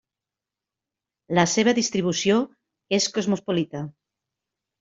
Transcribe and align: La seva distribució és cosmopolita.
La 1.39 1.43
seva 1.51 1.75
distribució 1.81 2.39
és 3.01 3.09
cosmopolita. 3.19 3.87